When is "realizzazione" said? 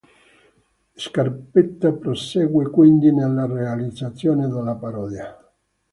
3.45-4.47